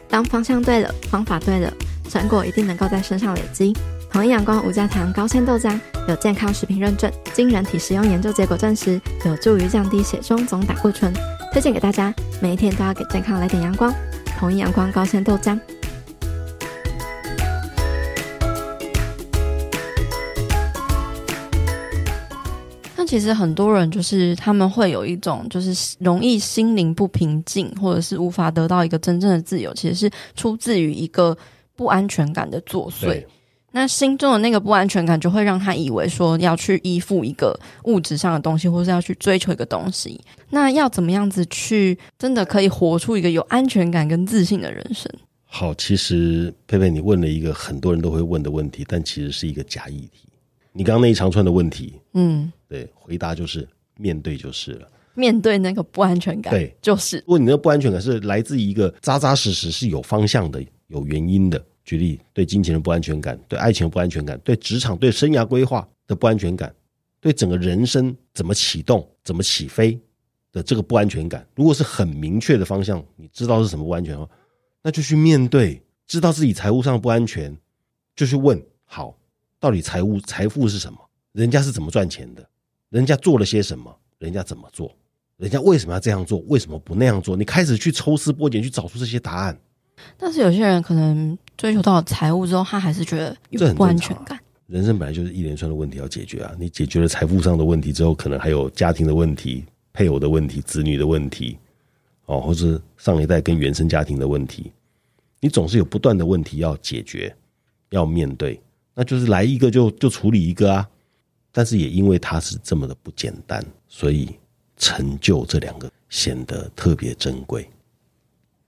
[0.09, 1.73] 当方向对了，方法对了，
[2.11, 3.73] 成果一定能够在身上累积。
[4.11, 5.79] 统一阳光无加糖高纤豆浆
[6.09, 11.15] 有健康食品认证，经人体实用研究结果证实，有助于降低血中总胆固醇。
[11.51, 13.93] 推荐给大家，每一天都要给健康来点阳光。
[14.39, 15.59] 统一阳光高纤豆浆。
[22.95, 31.37] 那其实很多人就是他们会有一种就是容易心灵不平静，或者是无法得到一个真正的自由，其实是出自于一个
[31.75, 33.25] 不安全感的作祟。
[33.71, 40.19] 那心中的那个不安全感，就会让他以为说要去依附一个物质上的东西，或是要去追求一个东西。
[40.51, 45.13] 那要怎么样子去真的可以活出一个有安全感跟自信的人生？
[45.45, 50.29] 好，其实佩佩，你问了一个很多人都会问的问题，但其实是一个假议题。
[50.73, 54.89] 你刚刚那一长串的问题，嗯，对，回答就是面对就是了。
[55.15, 57.19] 面对那个不安全感，对，就是。
[57.19, 61.63] 如果你那个不安全感是来自于一个扎扎实实是有方向的、有原因的。
[61.89, 66.71] 举例，对金钱的不安全感，对爱情的不安全感，对职场、对生涯规划的不安全感，
[67.19, 69.99] 对整个人生怎么启动、怎么起飞
[70.53, 74.29] 的这个不安全感，如果是很明确的方向，你知道是什么不安全哦，
[74.83, 75.83] 那就去面对。
[76.07, 77.55] 知道自己财务上不安全，
[78.17, 79.15] 就去问：好，
[79.59, 80.99] 到底财务财富是什么？
[81.33, 82.47] 人家是怎么赚钱的？
[82.89, 83.95] 人家做了些什么？
[84.19, 84.95] 人家怎么做？
[85.37, 86.39] 人家为什么要这样做？
[86.49, 87.37] 为什么不那样做？
[87.37, 89.59] 你开始去抽丝剥茧，去找出这些答案。
[90.17, 94.39] 但是有些人可能追求到财务之后，他还是觉得有不安全感。
[94.39, 94.43] 啊。
[94.69, 96.55] 人生本来就是一连串的问题要解决啊！
[96.59, 101.59] 你解决了财富上的问题之后，可能还有家庭的问题、配偶的问题、子女的问题，
[102.27, 104.71] 哦，或是上一代跟原生家庭的问题，
[105.41, 107.35] 你总是有不断的问题要解决、
[107.91, 108.61] 要面对。
[108.95, 110.89] 那就是来一个就就处理一个啊！
[111.51, 114.29] 但是也因为它是这么的不简单，所以
[114.77, 117.67] 成就这两个显得特别珍贵。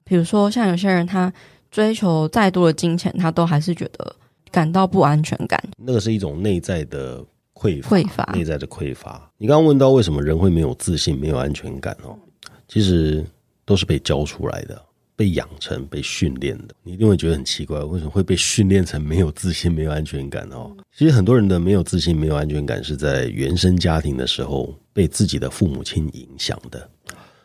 [0.02, 1.30] 比如说，像有些人，他
[1.70, 4.14] 追求再多的金钱，他都还是觉得
[4.50, 5.62] 感到不安全感。
[5.76, 9.30] 那个是一种内在的匮乏匮乏，内在的匮乏。
[9.38, 12.18] 你刚刚问到为什么人会没有自信、没有安全感哦？
[12.66, 13.24] 其实
[13.64, 14.80] 都是被教出来的、
[15.14, 16.74] 被养成、被训练的。
[16.82, 20.70] 你一定会觉得很奇怪，为什么会被训练成没有自信、没有安全感哦？
[20.96, 26.90] 其实很多人的没有自信、没有安全感，是在原生家庭的时候被自己的父母亲影响的。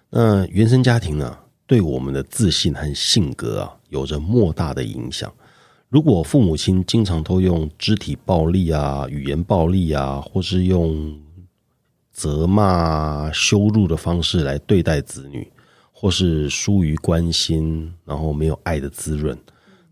[0.09, 1.37] 那原生家庭呢？
[1.67, 5.33] 对我们的自信和性格啊，有着莫大的影响。
[5.89, 11.17] 如果父母亲经常都用肢体暴力啊、语言暴力啊，或是用
[12.11, 15.49] 责骂、羞辱的方式来对待子女，
[15.93, 19.37] 或是疏于关心，然后没有爱的滋润，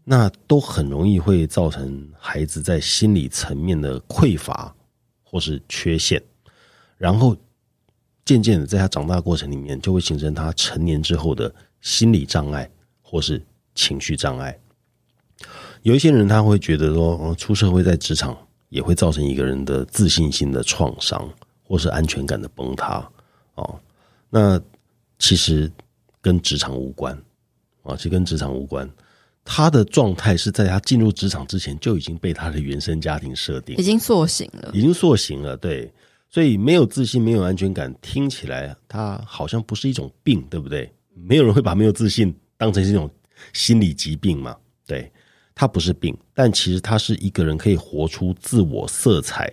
[0.03, 4.75] 那都很容易会造成孩子在心理层面的匮乏
[5.23, 6.21] 或是缺陷，
[6.97, 7.35] 然后。
[8.25, 12.69] 渐渐的，在他长大过程里面，就会形成他成年之后的心理障碍
[13.01, 14.57] 或是情绪障碍。
[15.81, 18.37] 有一些人他会觉得说，哦出社会在职场
[18.69, 21.29] 也会造成一个人的自信心的创伤，
[21.63, 23.07] 或是安全感的崩塌。
[23.55, 23.79] 哦，
[24.29, 24.59] 那
[25.19, 25.71] 其实
[26.21, 27.17] 跟职场无关
[27.83, 28.89] 啊，其实跟职场无关。
[29.45, 35.91] 他的状态是在他进入职场之前就已经被他的原生家庭设定，已经塑形了，已经塑形了，对。
[36.29, 40.91] 所以没有自信、没有安全感，听起来他好像不是一种病，对不对？
[41.13, 43.07] 没有人会把没有自信当成是一种
[43.53, 44.55] 心理疾病嘛？
[44.85, 45.11] 对，
[45.55, 49.51] 它不是病，但其实它是一个人可以活出自我色彩、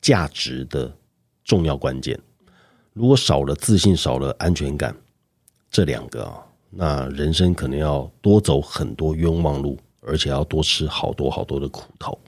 [0.00, 0.96] 价值的
[1.44, 2.18] 重要关键。
[2.92, 4.94] 如果少了自信、少了安全感，
[5.70, 12.18] 这两个啊，那人生可能要多走很多冤枉路，而且要多吃好多好多的苦头。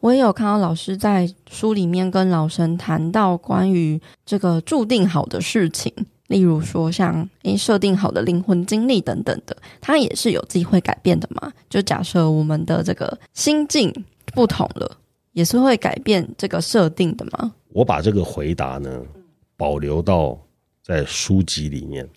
[0.00, 5.92] 我也有看到老师在书里面跟老神谈到关于这个注定好的事情，
[6.30, 11.52] 例如说像诶设定好的灵魂经历等等的，它也是有机会改变的嘛？
[11.68, 13.92] 就假设我们的这个心境
[14.26, 14.96] 不同了，
[15.32, 17.52] 也是会改变这个设定的嘛？
[17.72, 19.02] 我把这个回答呢
[19.56, 20.38] 保留到
[20.84, 22.08] 在书籍里面。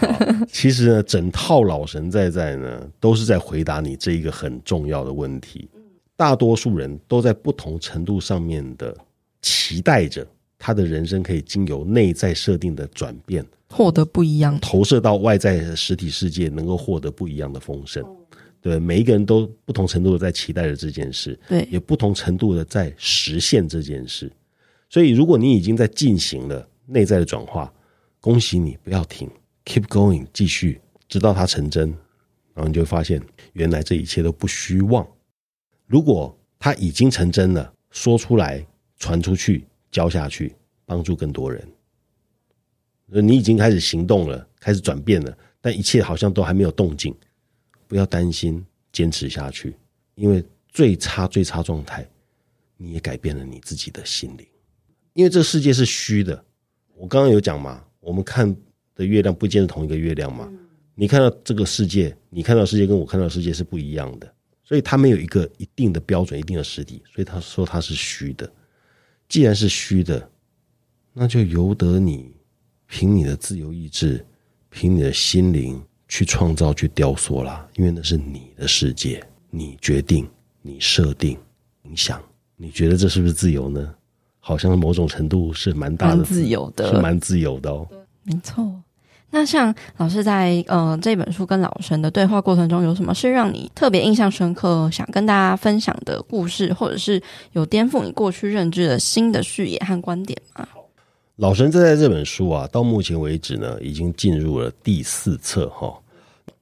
[0.52, 5.66] 其实呢，整套老神在在呢都是在回答你这一个很重要的问题。
[6.14, 8.94] 大多数人都在不同程度上面的
[9.40, 10.26] 期待着
[10.58, 18.04] 他的人生可以经由内在设定的转变，获得不一样，投射到外在的实体世界，能够获得不一样的丰盛。
[18.60, 24.30] 对，每一个人都不同程度的在期待着这件事，对，也不同程度的在实现这件事。
[24.88, 27.72] 所以，如果你已经在进行了内在的转化，
[28.20, 29.28] 恭喜你，不要停
[29.64, 31.88] ，keep going，继续，直到它成真，
[32.54, 33.20] 然后你就会发现，
[33.54, 35.04] 原来这一切都不虚妄。
[35.86, 38.64] 如果它已经成真了，说出来、
[38.98, 40.54] 传出去、教下去，
[40.84, 41.66] 帮助更多人。
[43.20, 47.14] 你已经开始行动了，开始转变了，但一切好像都还没有动静。
[47.86, 49.76] 不要担心，坚持下去，
[50.14, 52.08] 因为最差最差状态，
[52.78, 54.46] 你也改变了你自己的心灵。
[55.12, 56.42] 因为这个世界是虚的，
[56.94, 58.56] 我刚刚有讲嘛，我们看
[58.94, 60.50] 的月亮不见得同一个月亮嘛。
[60.94, 68.50] 你看到这个世界，你看到世界跟我看到世界是不一样的，所以它没有一个一定的标准、一定的实体，所以他说它是虚的。
[69.28, 70.30] 既然是虚的，
[71.12, 72.34] 那就由得你
[72.94, 74.22] 凭你的自由意志，
[74.68, 77.66] 凭你的心灵去创造、去雕塑啦。
[77.76, 80.28] 因为那是你的世界，你决定、
[80.60, 81.38] 你设定、
[81.84, 82.20] 影响。
[82.54, 83.94] 你觉得这是不是自由呢？
[84.40, 87.88] 好像某种程度是蛮大的自由的，是蛮自由的哦。
[88.24, 88.70] 没错。
[89.30, 100.68] 那像老师在呃这本书跟老神的对话过程中，有什么是让你特别印象深刻、想跟大家分享的故事，或者是有颠覆你过去认知的新的视野和观点吗？
[101.36, 105.98] 老神在这本书啊，到目前为止呢，已经进入了第四册哈。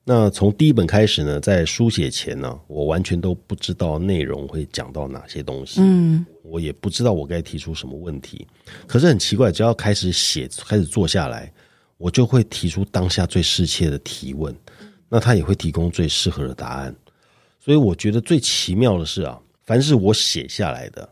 [0.04, 8.46] 那从第一本开始呢，在书写前呢，我完全都不知道内容会讲到哪些东西，嗯，我也不知道我该提出什么问题。
[8.86, 11.52] 可是很奇怪，只要开始写，开始坐下来。
[11.98, 14.56] 我就会提出当下最适切的提问，
[15.06, 16.96] 那他也会提供最适合的答案。
[17.62, 21.06] 所以我觉得最奇妙的是啊，凡是我写下来的，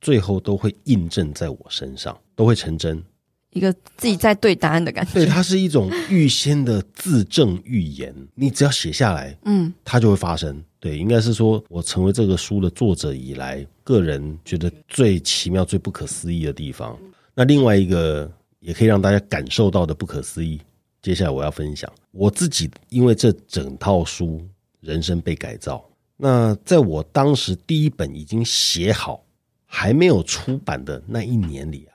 [0.00, 3.02] 最后都会印证在我身上，都会成真。
[3.50, 5.12] 一个自己在对答案的感觉。
[5.12, 8.14] 对，它是一种预先的自证预言。
[8.34, 10.62] 你只要写下来，嗯，它就会发生。
[10.80, 16.98] 对，应该是说我成为这个书的作者以来，个人觉得最奇妙、最不可思议的地方。
[17.34, 18.30] 那另外一个。
[18.60, 20.60] 也可以让大家感受到的不可思议。
[21.00, 24.44] 接下来我要分享我自己，因为这整套书
[24.80, 25.88] 人生被改造。
[26.16, 29.24] 那在我当时第一本已经写好，
[29.70, 31.94] 还没有出版的那一年里啊，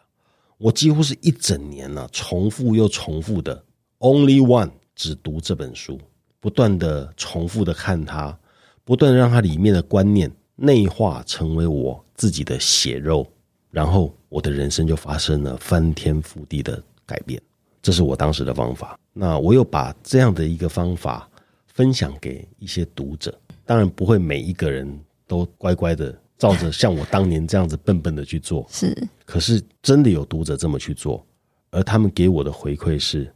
[0.60, 3.62] 我几乎是一整年呢，重复又重复的
[3.98, 6.00] ，Only One 只读这本书，
[6.40, 8.38] 不断的重复的看它，
[8.86, 13.28] 不断让它里面的观念内化成为我自己的血肉。
[13.72, 17.42] 然后我的人生就发生了翻天覆地的改变，
[17.82, 18.96] 这是我当时的方法。
[19.12, 21.28] 那我又把这样的一个方法
[21.66, 24.88] 分享给一些读者，当然不会每一个人
[25.26, 28.68] 都乖乖的照着像我当年这样子笨笨的去做。
[28.70, 31.26] 是，可是真的有读者这么去做，
[31.72, 33.34] 而他们给我的回馈是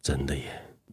[0.00, 0.44] 真的耶，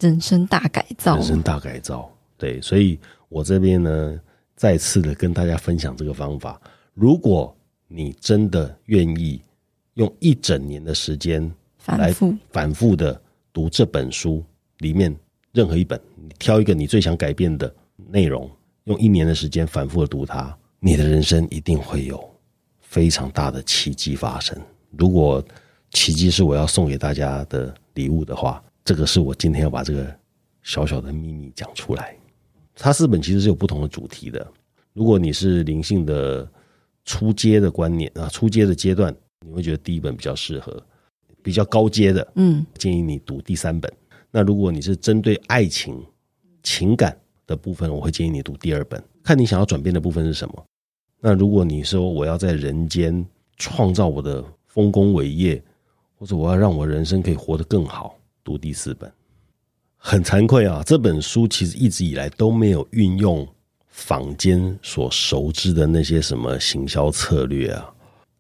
[0.01, 2.13] 人生大改造，人生大改造。
[2.37, 4.19] 对，所以我这边呢，
[4.57, 6.59] 再次的跟大家分享这个方法。
[6.93, 7.55] 如果
[7.87, 9.41] 你真的愿意
[9.93, 11.49] 用一整年的时间
[11.85, 12.13] 来
[12.49, 13.21] 反复的
[13.53, 14.43] 读这本书
[14.79, 15.17] 里面
[15.53, 17.73] 任何一本，你挑一个你最想改变的
[18.09, 18.51] 内容，
[18.83, 22.23] 用一年的时间反复的读它，你的人生一定会有
[22.79, 24.57] 非常大的奇迹发生。
[24.91, 25.43] 如果
[25.91, 30.13] 奇迹是我要送给大家的礼物的话，这个是我今天要把这个
[30.63, 32.15] 小小的秘密讲出来。
[32.75, 34.45] 它四本其实是有不同的主题的。
[34.93, 36.49] 如果你是灵性的。
[37.09, 40.73] 初阶的观念啊，初阶的阶段，你会觉得第一本比较适合；
[41.41, 43.89] 比较高阶的，嗯，建议你读第三本。
[44.29, 46.05] 那如果你是针对爱情、
[46.63, 50.65] 情感的部分，我会建议你读第二本，看你想要转变的部分是什么。
[51.19, 55.59] 那如果你说我要在人间创造我的丰功伟业，
[56.15, 59.11] 或者我要让我人生可以活得更好，读第四本。
[59.95, 63.47] 很惭愧啊，这本书其实一直以来都没有运用。
[63.89, 67.91] 坊间所熟知的那些什么行销策略啊，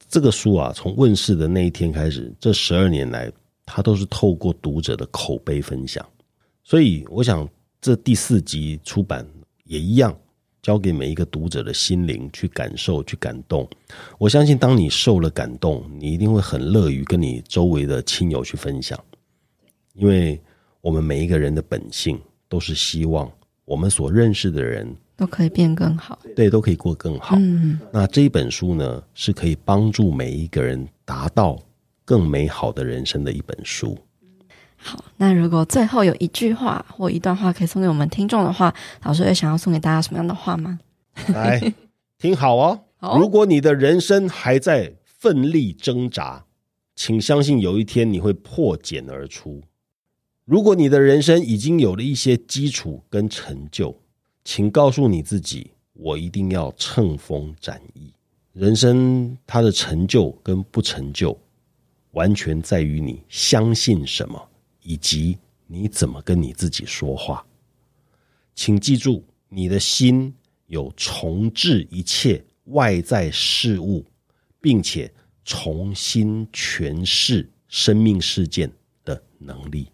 [0.07, 3.31] 这个书啊，从问世的那一天开始，这十二年来，
[3.65, 6.05] 它都是透过读者的口碑分享。
[6.63, 9.25] 所以，我想这第四集出版
[9.65, 10.15] 也一样，
[10.61, 13.67] 交给每一个读者的心灵去感受、去感动。
[14.17, 18.99] 我相信，当你受了感动，你一定会很乐于跟你周围的亲友去分享，
[19.93, 20.41] 因为
[20.81, 23.31] 我们每一个人的本性都是希望
[23.65, 24.95] 我们所认识的人。
[25.15, 27.35] 都可以变更好，对，都可以过更好。
[27.39, 31.59] 嗯，那这一本书呢，是可以帮助每一个人达到
[32.05, 33.97] 更美好的人生的一本书。
[34.77, 40.79] 好，那如果最后有一句话或一段话可以送给我们听众的话，老师会想要送给大家什么样的话吗？
[41.33, 41.73] 来，
[42.17, 42.79] 听好哦。
[42.97, 46.45] 好，如果你的人生还在奋力挣扎，
[46.95, 49.61] 请相信有一天你会破茧而出。
[50.45, 53.99] 如果你的人生已经有了一些基础跟成就，
[54.43, 58.13] 请告诉你自己，我一定要乘风展翼。
[58.53, 61.37] 人生它的成就跟不成就，
[62.11, 64.49] 完全在于你相信什么，
[64.87, 67.45] 以及你怎么跟你自己说话。
[68.55, 70.33] 请记住，你的心
[70.67, 74.05] 有重置一切外在事物，
[74.61, 75.11] 并且
[75.43, 78.71] 重新诠释生命事件
[79.03, 79.91] 的能力，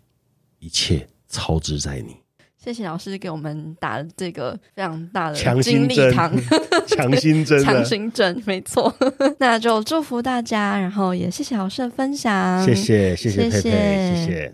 [0.59, 2.15] 一切操之在你。
[2.55, 6.13] 谢谢老师给我们打了这个非常大的强心针，
[6.87, 8.95] 强心针， 强心针，没错。
[9.39, 14.15] 那就祝福大家，然后也谢谢老师的分享，谢谢，谢谢佩佩，谢谢。
[14.15, 14.53] 谢谢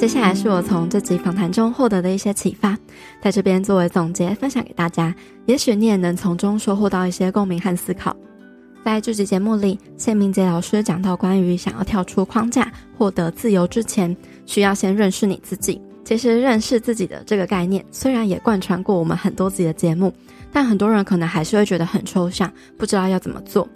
[0.00, 2.74] 接下来是我从这集访谈中获得的一些启发，
[3.20, 8.16] 在这边作为总结分享给大家，也许你也能从中收获到一些共鸣和思考。
[8.82, 15.78] 在这集节目里，谢明杰老师讲到关于想要跳出框架获得自由之前，需要先认识你自己。
[16.02, 20.10] 其实认识自己的这个概念，虽然也贯穿过我们很多集的节目，
[20.50, 23.68] 但很多人可能还是会觉得很抽象，不知道要怎么做。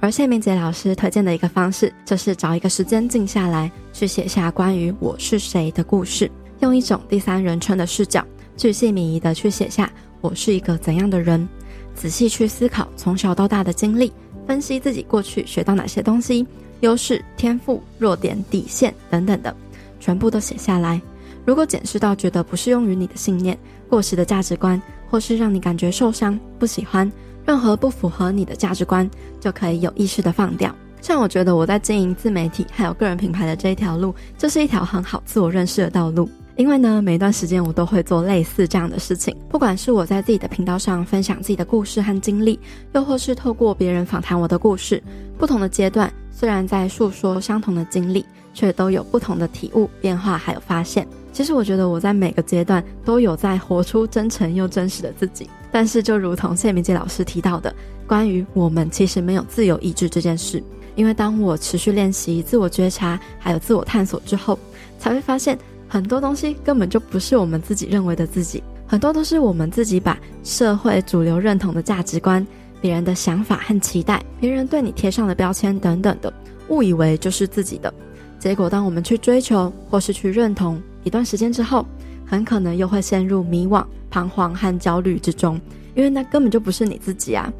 [0.00, 6.30] 而谢明杰老师推荐的一个方式，就是找一个时间静下来，去写下关于我是谁的故事，
[6.60, 8.24] 用一种第三人称的视角，
[8.56, 9.90] 巨细靡遗的去写下
[10.20, 11.48] 我是一个怎样的人，
[11.96, 14.12] 仔细去思考从小到大的经历，
[14.46, 16.46] 分析自己过去学到哪些东西，
[16.78, 19.54] 优势、天赋、弱点、底线等等的，
[19.98, 21.00] 全部都写下来。
[21.44, 24.80] 如果检视到觉得不适用于你的信念、过时的价值观，
[25.10, 27.10] 或是让你感觉受伤、不喜欢。
[27.48, 29.08] 任何不符合你的价值观，
[29.40, 30.70] 就可以有意识的放掉。
[31.00, 36.28] 像我觉得我在经营自媒体还有个人品牌的这一条路，就是一条很好自我认识的道路。
[36.56, 42.60] 因为呢，每一段时间我都会做类似这样的事情，不管是我在自己的频道上分享自己的故事和经历，
[42.92, 45.02] 又或是透过别人访谈我的故事，
[45.38, 51.08] 不同的阶段，虽然在诉说相同的经历，却都有不同的体悟、变化还有发现。
[51.32, 55.48] 其实我觉得我在每个阶段都有在活出真诚又真实的自己。
[55.70, 57.74] 但是，就如同谢明杰老师提到的，
[58.06, 60.62] 关于我们其实没有自由意志这件事，
[60.94, 64.58] 因为当我持续练习自我觉察，还有自我探索之后，
[64.98, 65.58] 才会发现
[65.88, 72.46] 很多东西根本就不是我们自己认为的自己，很多都是我们自己把社会主流认同的价值观、
[72.80, 76.32] 别人的想法和期待、别人对你贴上的标签等等的，
[76.68, 77.92] 误以为就是自己的。
[78.38, 81.84] 结果，当我们去追求或是去认同一段时间之后，
[82.28, 85.58] 很可能又会陷入迷惘、彷徨和焦虑之中，
[85.94, 87.50] 因为那根本就不是你自己啊。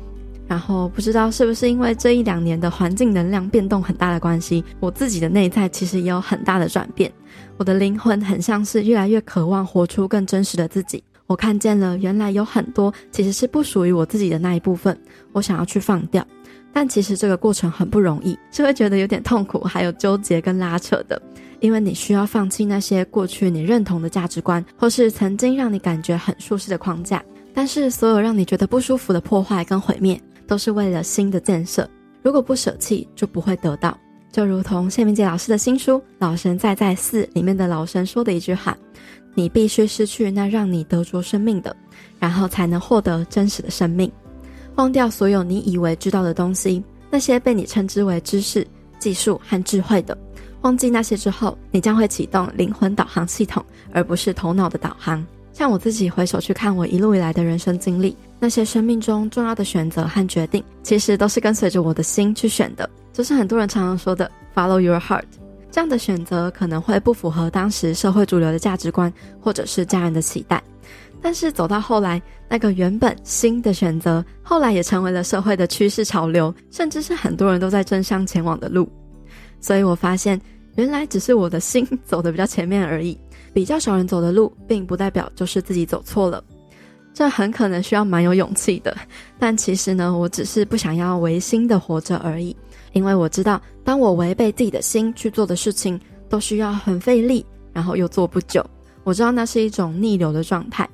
[0.46, 7.12] 然后不知道是不是因为这一两年的环境能量变动很大的关系，我自己的内在其实也有很大的转变。
[7.56, 11.02] 我的灵魂很像是越来越渴望活出更真实的自己。
[11.26, 14.98] 我看见了原来有很多其实是不属于我自己的那一部分，
[15.32, 16.26] 我想要去放掉。
[16.72, 21.20] 但其实这个过程很不容易，是会觉得有点痛苦，还有纠结跟拉扯的。
[21.60, 27.20] 因为你需要放弃那些过去你认同的价值观，或是曾经让你感觉很舒适的框架。
[27.52, 31.88] 但是，所有让你觉得不舒服的破坏跟毁灭，都是为了新的建设。
[32.22, 33.98] 如果不舍弃，就不会得到。
[34.30, 38.76] 就如同谢明杰老师的新书《老神在在四》里面的老神说的一句话
[39.34, 41.74] ：“你必须失去那让你得着生命的，
[42.20, 44.12] 然后才能获得真实的生命。
[44.78, 48.64] 忘掉所有你以为知道的东西，那些被你称之为知识、
[49.00, 50.16] 技术和智慧的。”
[50.62, 55.24] 忘记那些之后，你将会启动灵魂导航系统，而不是头脑的导航。
[55.52, 62.88] 像我自己回首去看我一路以来的人生经历，那些生命中重要的选择和决定，其实都是跟随着我的心去选的。
[63.12, 65.24] 就是很多人常常说的 “follow your heart”。
[65.72, 70.62] 这样的选择可能会不符合当时社会主流的价值观，或者是家人的期待。
[71.20, 78.88] 但是走到后来，那个原本心的选择，后来也成为了社会的趋势潮流，甚至是很多人都在争相前往的路。
[79.60, 80.40] 所以我发现，
[80.76, 83.18] 原来只是我的心走得比较前面而已。
[83.52, 86.42] 比较少人走的路，并不代表就是自己走错了。
[87.12, 88.96] 这很可能需要蛮有勇气的。
[89.38, 92.56] 但其实呢，我只是不想要违心的活着而已。
[92.92, 95.98] 因为我知道，当我违背自己的心去做的事情，
[96.28, 98.64] 都需要很费力，然后又做不久。
[99.02, 100.88] 我知道那是一种逆流的状态。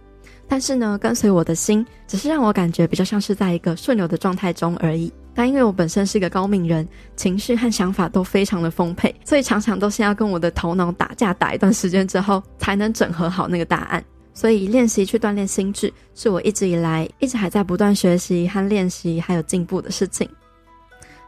[0.46, 5.12] 但是呢，跟随我的心，只是让我感觉比较像是在一个顺流的状态中而已。
[5.34, 6.86] 但因为我本身是一个高敏人，
[7.16, 14.04] 情绪和想法都非常的丰沛，所以常常都是要跟我的头脑打架打一段时间之后，才能整合好那个答案。
[14.32, 20.28] 所以练习去锻炼心智，是我一直以来一直还在不断学习和练习还有进步的事情。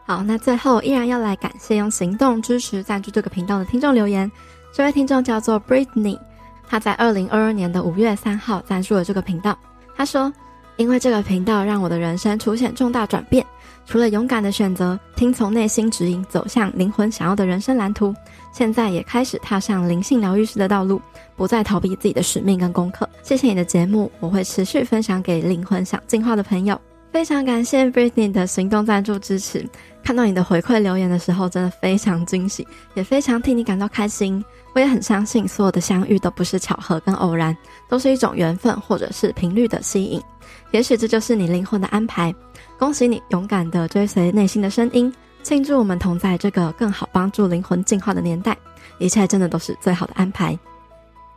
[0.05, 4.31] 好，那最后依然要来感谢用行动支持赞助这个频道的听众留言。
[4.73, 6.19] 这位听众叫做 Britney。
[6.69, 9.57] 他在二零二二年的五月三号赞助了这个频道。
[9.97, 10.33] 他说
[10.77, 13.45] ：“因为这个频道让我的人生出现重大转变，
[13.87, 18.15] 除了勇敢的选择，听从内心指引，走向灵魂想要的人生蓝图，
[18.53, 21.01] 现在也开始踏上灵性疗愈师的道路，
[21.35, 23.09] 不再逃避自己的使命跟功课。
[23.23, 26.79] 谢谢你的节目，我会持续分享给灵魂想进化的朋友。
[27.11, 29.67] 非常感谢 Britney 的行动赞助支持。
[30.05, 34.45] 看到你的回馈留言的时候，真的非常惊喜，也非常替你感到开心。”
[34.77, 37.57] 我也很相信，所有的相遇都不是巧合跟偶然，
[37.89, 40.21] 都是一种缘分或者是频率的吸引。
[40.71, 42.33] 也许这就是你灵魂的安排。
[42.79, 45.11] 恭喜你勇敢地追随内心的声音，
[45.43, 48.55] 庆祝我们同在这个更好帮助灵魂进化的年代。
[48.99, 50.57] 一切真的都是最好的安排。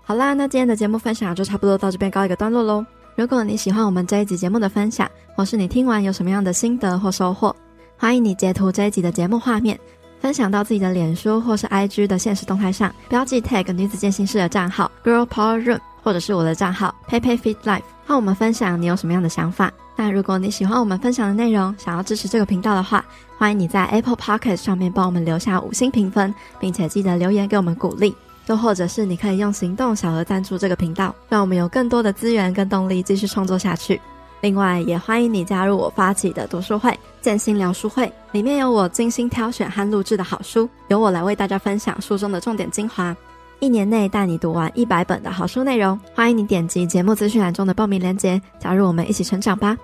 [0.03, 2.85] 好啦，那今天的节目分享就差不多到这边告一个段落喽。
[3.15, 7.55] 如果你喜欢我们这一集节目的分享，或是你听完有什么样的心得或收获，
[7.95, 9.79] 欢迎你截图这一集的节目画面。
[10.22, 19.72] 分享到自己的脸书或是 IG 的现实动态上，标记 tag 女子健心室的账号 Girl Power Room，或者是我的账号 PeiPei Fit Life，和我们分享你有什么样的想法。
[19.95, 23.03] 那如果你喜欢我们分享的内容，想要支持这个频道的话，
[23.38, 28.15] 欢迎你在 Apple Pocket 上面帮我们留下五星评分，并且记得留言给我们鼓励。
[28.47, 33.99] 又或者是你可以用行动小额赞助这个频道，让我们有更多的资源跟动力继续创作下去。
[34.41, 43.15] 另外，也欢迎你加入我发起的读书会——建心聊书会，里面有我精心挑选和录制的好书，由我来为大家分享书中的重点精华，
[43.59, 45.99] 一年内带你读完一百本的好书内容。
[46.15, 49.78] 欢迎你点击节目资讯栏中的报名链接，加入我们一起成长吧。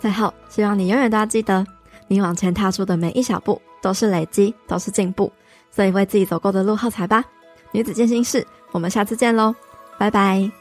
[0.00, 1.64] 最后，希望你永远都要记得，
[2.06, 5.32] 你往前踏出的每一小步都是累积，都是进步，
[5.70, 7.24] 所以为自己走过的路喝彩吧。
[7.70, 9.54] 女子健心室，我们下次见喽，
[9.96, 10.57] 拜拜。